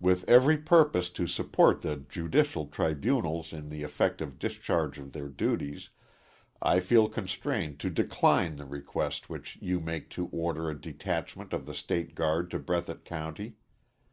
[0.00, 5.90] With every purpose to support the judicial tribunals in the effective discharge of their duties,
[6.60, 11.66] I feel constrained to decline the request which you make to order a detachment of
[11.66, 13.58] the State Guard to Breathitt County.